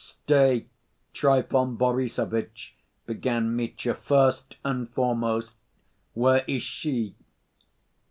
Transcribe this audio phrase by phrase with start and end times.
[0.03, 0.65] "Stay,
[1.13, 2.73] Trifon Borissovitch,"
[3.05, 5.53] began Mitya, "first and foremost,
[6.15, 7.13] where is she?"